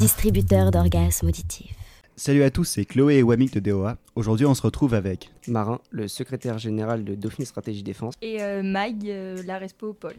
[0.00, 1.76] distributeur d'orgasmes auditifs.
[2.16, 3.98] Salut à tous, c'est Chloé et Wamik de DOA.
[4.14, 8.14] Aujourd'hui, on se retrouve avec Marin, le secrétaire général de Dauphine Stratégie Défense.
[8.22, 10.14] Et euh, Mag, euh, la Respo Paul,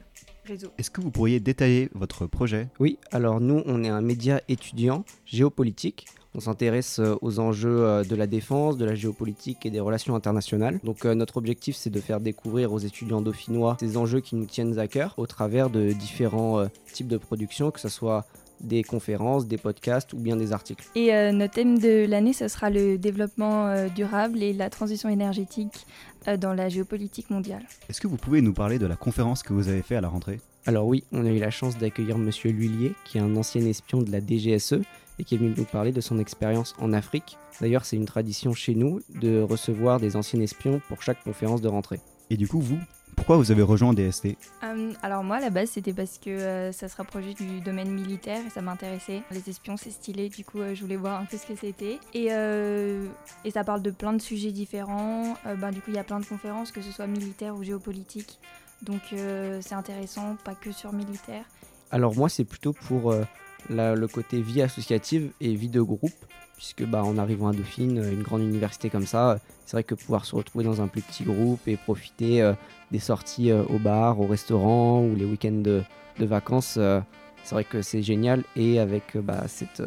[0.46, 0.68] réseau.
[0.78, 2.68] Est-ce que vous pourriez détailler votre projet?
[2.80, 6.06] Oui, alors nous, on est un média étudiant géopolitique.
[6.36, 10.16] On s'intéresse euh, aux enjeux euh, de la défense, de la géopolitique et des relations
[10.16, 10.80] internationales.
[10.84, 14.46] Donc euh, notre objectif, c'est de faire découvrir aux étudiants dauphinois ces enjeux qui nous
[14.46, 18.26] tiennent à cœur au travers de différents euh, types de productions, que ce soit
[18.64, 20.86] des conférences, des podcasts ou bien des articles.
[20.96, 25.10] Et euh, notre thème de l'année, ce sera le développement euh, durable et la transition
[25.10, 25.86] énergétique
[26.28, 27.64] euh, dans la géopolitique mondiale.
[27.90, 30.10] Est-ce que vous pouvez nous parler de la conférence que vous avez fait à la
[30.10, 30.40] rentrée?
[30.66, 34.02] Alors oui, on a eu la chance d'accueillir Monsieur Lhuillier, qui est un ancien espion
[34.02, 34.82] de la DGSE
[35.18, 37.38] et qui est venu nous parler de son expérience en Afrique.
[37.60, 41.68] D'ailleurs, c'est une tradition chez nous de recevoir des anciens espions pour chaque conférence de
[41.68, 42.00] rentrée.
[42.30, 42.80] Et du coup, vous,
[43.16, 46.72] pourquoi vous avez rejoint DST Euh, alors moi, à la base, c'était parce que euh,
[46.72, 49.22] ça se rapprochait du domaine militaire et ça m'intéressait.
[49.32, 52.00] Les espions, c'est stylé, du coup, euh, je voulais voir un peu ce que c'était.
[52.14, 53.06] Et, euh,
[53.46, 55.36] et ça parle de plein de sujets différents.
[55.46, 57.64] Euh, ben, du coup, il y a plein de conférences, que ce soit militaire ou
[57.64, 58.40] géopolitique.
[58.82, 61.44] Donc euh, c'est intéressant, pas que sur militaire.
[61.92, 63.24] Alors moi, c'est plutôt pour euh,
[63.70, 66.12] la- le côté vie associative et vie de groupe,
[66.58, 69.84] puisque bah, en arrivant à Dauphine, euh, une grande université comme ça, euh, c'est vrai
[69.84, 72.54] que pouvoir se retrouver dans un plus petit groupe et profiter euh,
[72.92, 75.82] des sorties euh, au bar, au restaurant ou les week-ends de,
[76.20, 77.00] de vacances, euh,
[77.44, 78.44] c'est vrai que c'est génial.
[78.56, 79.82] Et avec bah, cet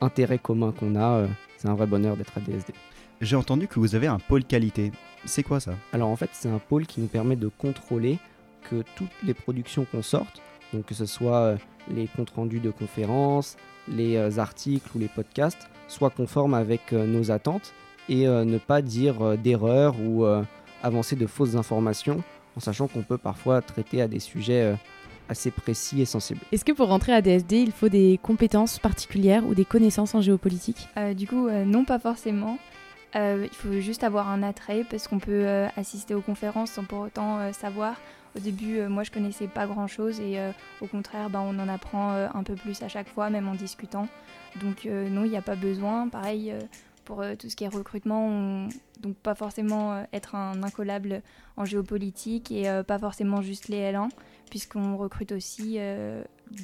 [0.00, 2.72] intérêt commun qu'on a, c'est un vrai bonheur d'être à DSD.
[3.20, 4.92] J'ai entendu que vous avez un pôle qualité.
[5.24, 5.72] C'est quoi ça?
[5.92, 8.18] Alors en fait, c'est un pôle qui nous permet de contrôler
[8.70, 10.40] que toutes les productions qu'on sorte,
[10.72, 11.56] donc que ce soit euh,
[11.88, 13.56] les comptes rendus de conférences,
[13.88, 17.72] les euh, articles ou les podcasts, soient conformes avec euh, nos attentes
[18.08, 20.24] et ne pas dire d'erreurs ou
[20.82, 22.24] avancer de fausses informations,
[22.56, 24.74] en sachant qu'on peut parfois traiter à des sujets
[25.30, 26.40] assez précis et sensibles.
[26.50, 30.20] Est-ce que pour rentrer à DSD, il faut des compétences particulières ou des connaissances en
[30.20, 30.88] géopolitique?
[30.96, 32.58] Euh, du coup, euh, non, pas forcément.
[33.16, 36.84] Euh, il faut juste avoir un attrait parce qu'on peut euh, assister aux conférences sans
[36.84, 38.00] pour autant euh, savoir.
[38.36, 40.38] Au début, moi, je connaissais pas grand-chose et
[40.80, 44.06] au contraire, ben, on en apprend un peu plus à chaque fois, même en discutant.
[44.60, 46.08] Donc non, il n'y a pas besoin.
[46.08, 46.54] Pareil
[47.04, 48.68] pour tout ce qui est recrutement, on-
[49.00, 51.22] donc pas forcément être un incollable
[51.56, 54.10] en géopolitique et pas forcément juste les L1,
[54.48, 55.80] puisqu'on recrute aussi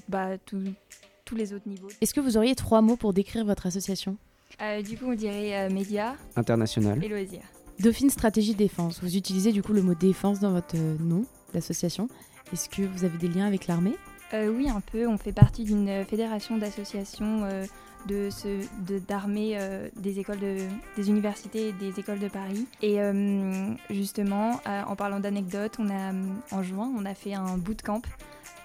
[0.08, 1.88] bah, tous les autres niveaux.
[2.00, 4.16] Est-ce que vous auriez trois mots pour décrire votre association?
[4.62, 7.02] Euh, du coup, on dirait euh, médias International.
[7.04, 7.42] et loisirs.
[7.78, 12.08] Dauphine Stratégie Défense, vous utilisez du coup le mot défense dans votre euh, nom d'association.
[12.52, 13.94] Est-ce que vous avez des liens avec l'armée?
[14.32, 15.06] Euh, oui, un peu.
[15.06, 17.64] On fait partie d'une fédération d'associations euh,
[18.08, 20.56] de euh, des écoles de,
[20.96, 22.66] des universités et des écoles de Paris.
[22.82, 26.12] Et euh, justement, euh, en parlant d'anecdotes, on a
[26.50, 28.02] en juin, on a fait un bootcamp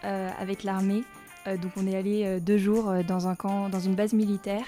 [0.03, 1.03] euh, avec l'armée.
[1.47, 4.13] Euh, donc on est allé euh, deux jours euh, dans un camp, dans une base
[4.13, 4.66] militaire,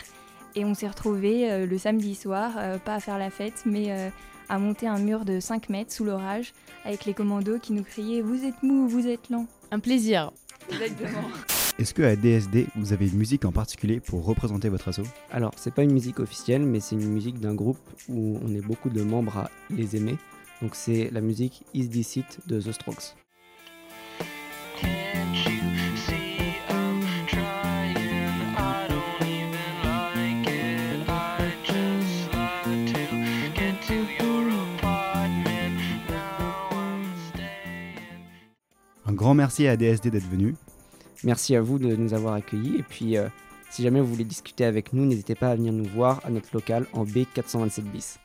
[0.56, 3.91] et on s'est retrouvé euh, le samedi soir, euh, pas à faire la fête, mais
[3.91, 4.09] euh,
[4.50, 6.53] à monter un mur de 5 mètres sous l'orage,
[6.86, 9.47] avec les commandos qui nous criaient Vous êtes mou, vous êtes lent.
[9.72, 10.31] Un plaisir.
[10.69, 11.28] Exactement.
[11.80, 15.52] Est-ce que à DSD, vous avez une musique en particulier pour représenter votre asso Alors,
[15.58, 18.90] c'est pas une musique officielle, mais c'est une musique d'un groupe où on est beaucoup
[18.90, 20.18] de membres à les aimer.
[20.62, 23.16] Donc, c'est la musique Is This It de The Strokes.
[39.13, 40.56] Un grand merci à DSD d'être venu.
[41.24, 42.78] Merci à vous de nous avoir accueillis.
[42.79, 43.28] Et puis, euh,
[43.69, 46.50] si jamais vous voulez discuter avec nous, n'hésitez pas à venir nous voir à notre
[46.51, 48.18] local en B427 bis.